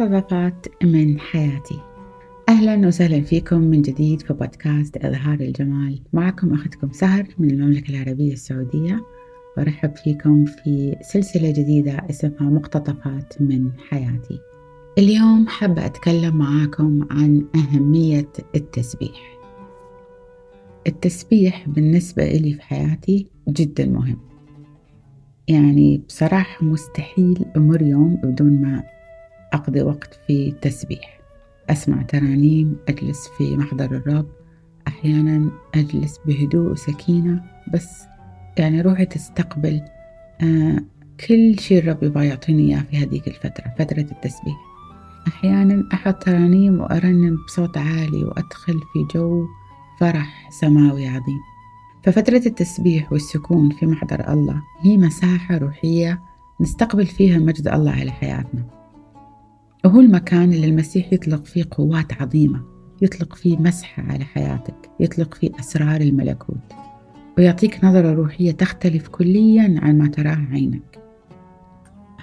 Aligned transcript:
مقتطفات 0.00 0.66
من 0.84 1.20
حياتي. 1.20 1.80
أهلا 2.48 2.88
وسهلا 2.88 3.20
فيكم 3.20 3.60
من 3.60 3.82
جديد 3.82 4.22
في 4.22 4.32
بودكاست 4.32 4.96
إظهار 4.96 5.40
الجمال. 5.40 6.00
معكم 6.12 6.54
أختكم 6.54 6.92
سهر 6.92 7.26
من 7.38 7.50
المملكة 7.50 7.90
العربية 7.90 8.32
السعودية. 8.32 9.00
وأرحب 9.56 9.96
فيكم 9.96 10.44
في 10.44 10.96
سلسلة 11.00 11.50
جديدة 11.50 12.06
اسمها 12.10 12.50
مقتطفات 12.50 13.42
من 13.42 13.70
حياتي. 13.88 14.38
اليوم 14.98 15.46
حابة 15.48 15.86
أتكلم 15.86 16.36
معاكم 16.36 17.06
عن 17.10 17.46
أهمية 17.54 18.28
التسبيح. 18.54 19.38
التسبيح 20.86 21.68
بالنسبة 21.68 22.22
إلي 22.22 22.52
في 22.54 22.62
حياتي 22.62 23.26
جدا 23.48 23.86
مهم. 23.86 24.18
يعني 25.48 26.02
بصراحة 26.08 26.64
مستحيل 26.64 27.44
أمر 27.56 27.82
يوم 27.82 28.16
بدون 28.16 28.60
ما 28.60 28.93
أقضي 29.54 29.82
وقت 29.82 30.20
في 30.26 30.54
تسبيح. 30.62 31.20
أسمع 31.70 32.02
ترانيم 32.02 32.76
أجلس 32.88 33.28
في 33.38 33.56
محضر 33.56 33.84
الرب. 33.84 34.26
أحيانا 34.88 35.50
أجلس 35.74 36.20
بهدوء 36.26 36.72
وسكينة 36.72 37.42
بس 37.72 38.02
يعني 38.58 38.80
روحي 38.80 39.06
تستقبل 39.06 39.80
آه 40.40 40.78
كل 41.28 41.58
شيء 41.58 41.78
الرب 41.78 42.02
يبغى 42.02 42.26
يعطيني 42.26 42.74
إياه 42.74 42.82
في 42.90 42.96
هذيك 42.96 43.28
الفترة 43.28 43.74
فترة 43.78 44.00
التسبيح. 44.00 44.56
أحيانا 45.28 45.88
أحط 45.92 46.22
ترانيم 46.22 46.80
وأرنم 46.80 47.36
بصوت 47.46 47.78
عالي 47.78 48.24
وأدخل 48.24 48.80
في 48.92 49.18
جو 49.18 49.46
فرح 50.00 50.50
سماوي 50.60 51.08
عظيم. 51.08 51.40
ففترة 52.02 52.42
التسبيح 52.46 53.12
والسكون 53.12 53.70
في 53.70 53.86
محضر 53.86 54.32
الله 54.32 54.62
هي 54.80 54.96
مساحة 54.96 55.58
روحية 55.58 56.22
نستقبل 56.60 57.06
فيها 57.06 57.38
مجد 57.38 57.68
الله 57.68 57.92
على 57.92 58.10
حياتنا. 58.10 58.83
وهو 59.84 60.00
المكان 60.00 60.52
اللي 60.52 60.66
المسيح 60.66 61.12
يطلق 61.12 61.44
فيه 61.44 61.64
قوات 61.70 62.22
عظيمة 62.22 62.62
يطلق 63.02 63.34
فيه 63.34 63.56
مسحة 63.58 64.02
على 64.02 64.24
حياتك 64.24 64.90
يطلق 65.00 65.34
فيه 65.34 65.50
أسرار 65.60 66.00
الملكوت 66.00 66.72
ويعطيك 67.38 67.84
نظرة 67.84 68.12
روحية 68.12 68.52
تختلف 68.52 69.08
كليا 69.08 69.80
عن 69.82 69.98
ما 69.98 70.08
تراه 70.08 70.46
عينك. 70.52 70.98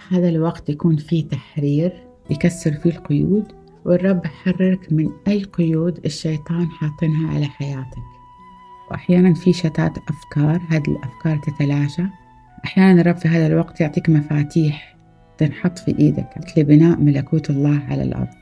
هذا 0.09 0.29
الوقت 0.29 0.69
يكون 0.69 0.95
فيه 0.97 1.27
تحرير 1.27 2.07
يكسر 2.29 2.71
فيه 2.71 2.89
القيود 2.89 3.43
والرب 3.85 4.25
يحررك 4.25 4.93
من 4.93 5.09
أي 5.27 5.43
قيود 5.43 6.05
الشيطان 6.05 6.67
حاطنها 6.67 7.33
على 7.33 7.45
حياتك. 7.45 8.03
وأحيانا 8.91 9.33
في 9.33 9.53
شتات 9.53 9.97
أفكار 9.97 10.61
هذه 10.69 10.87
الأفكار 10.87 11.37
تتلاشى. 11.37 12.03
أحيانا 12.65 13.01
الرب 13.01 13.17
في 13.17 13.27
هذا 13.27 13.47
الوقت 13.47 13.81
يعطيك 13.81 14.09
مفاتيح 14.09 14.90
تنحط 15.41 15.79
في 15.79 15.99
إيدك 15.99 16.27
لبناء 16.57 16.99
ملكوت 16.99 17.49
الله 17.49 17.79
على 17.89 18.03
الأرض. 18.03 18.35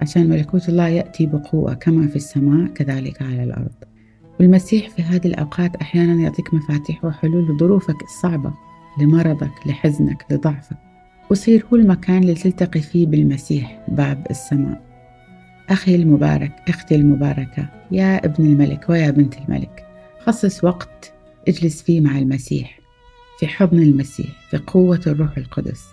عشان 0.00 0.28
ملكوت 0.28 0.68
الله 0.68 0.88
يأتي 0.88 1.26
بقوة 1.26 1.74
كما 1.74 2.06
في 2.06 2.16
السماء 2.16 2.66
كذلك 2.68 3.22
على 3.22 3.44
الأرض. 3.44 3.74
والمسيح 4.40 4.88
في 4.90 5.02
هذه 5.02 5.26
الأوقات 5.26 5.76
أحيانا 5.76 6.22
يعطيك 6.22 6.54
مفاتيح 6.54 7.04
وحلول 7.04 7.54
لظروفك 7.54 8.02
الصعبة 8.02 8.52
لمرضك 9.00 9.66
لحزنك 9.66 10.24
لضعفك. 10.30 10.76
وصير 11.30 11.66
هو 11.72 11.76
المكان 11.76 12.18
اللي 12.18 12.34
تلتقي 12.34 12.80
فيه 12.80 13.06
بالمسيح 13.06 13.84
باب 13.88 14.26
السماء. 14.30 14.82
أخي 15.68 15.94
المبارك 15.94 16.52
أختي 16.68 16.94
المباركة 16.94 17.68
يا 17.90 18.24
ابن 18.24 18.46
الملك 18.46 18.88
ويا 18.88 19.10
بنت 19.10 19.34
الملك 19.38 19.86
خصص 20.20 20.64
وقت 20.64 21.12
اجلس 21.48 21.82
فيه 21.82 22.00
مع 22.00 22.18
المسيح. 22.18 22.77
في 23.38 23.46
حضن 23.48 23.82
المسيح 23.82 24.48
في 24.50 24.56
قوة 24.56 25.00
الروح 25.06 25.38
القدس 25.38 25.84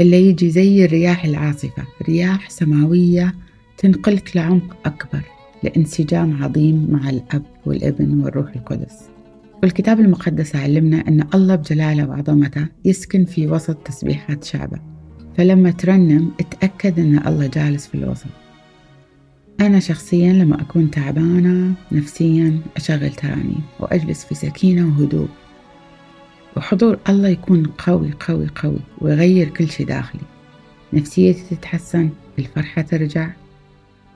اللي 0.00 0.28
يجي 0.28 0.50
زي 0.50 0.84
الرياح 0.84 1.24
العاصفة 1.24 1.84
رياح 2.08 2.50
سماوية 2.50 3.34
تنقلك 3.78 4.36
لعمق 4.36 4.76
أكبر 4.86 5.20
لانسجام 5.62 6.42
عظيم 6.42 6.88
مع 6.90 7.10
الأب 7.10 7.42
والابن 7.66 8.20
والروح 8.20 8.52
القدس. 8.56 9.08
والكتاب 9.62 10.00
المقدس 10.00 10.56
علمنا 10.56 11.08
أن 11.08 11.26
الله 11.34 11.54
بجلاله 11.54 12.08
وعظمته 12.08 12.66
يسكن 12.84 13.24
في 13.24 13.48
وسط 13.48 13.76
تسبيحات 13.76 14.44
شعبة. 14.44 14.78
فلما 15.36 15.70
ترنم 15.70 16.30
اتأكد 16.40 16.98
أن 17.00 17.26
الله 17.26 17.46
جالس 17.46 17.86
في 17.86 17.94
الوسط. 17.94 18.26
أنا 19.60 19.80
شخصيا 19.80 20.32
لما 20.32 20.60
أكون 20.60 20.90
تعبانة 20.90 21.74
نفسيا 21.92 22.60
أشغل 22.76 23.10
ترانيم 23.10 23.60
وأجلس 23.80 24.24
في 24.24 24.34
سكينة 24.34 24.86
وهدوء. 24.86 25.28
وحضور 26.64 26.98
الله 27.08 27.28
يكون 27.28 27.66
قوي 27.66 28.12
قوي 28.20 28.48
قوي 28.54 28.78
ويغير 29.00 29.48
كل 29.48 29.68
شيء 29.68 29.86
داخلي. 29.86 30.20
نفسيتي 30.92 31.56
تتحسن 31.56 32.10
الفرحة 32.38 32.82
ترجع. 32.82 33.30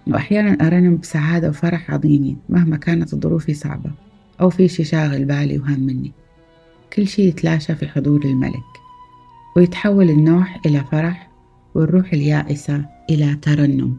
وأحيانا 0.07 0.67
أرنم 0.67 0.97
بسعادة 0.97 1.49
وفرح 1.49 1.91
عظيمين 1.91 2.37
مهما 2.49 2.77
كانت 2.77 3.15
ظروفي 3.15 3.55
صعبة 3.55 3.91
أو 4.41 4.51
في 4.51 4.69
شي 4.69 4.85
شاغل 4.85 5.25
بالي 5.25 5.59
وهم 5.59 5.81
مني. 5.81 6.13
كل 6.93 7.09
شي 7.09 7.23
يتلاشى 7.23 7.75
في 7.75 7.89
حضور 7.89 8.25
الملك 8.25 8.73
ويتحول 9.57 10.11
النوح 10.11 10.61
إلى 10.67 10.85
فرح 10.93 11.31
والروح 11.75 12.13
اليائسة 12.13 12.85
إلى 13.11 13.35
ترنم. 13.43 13.97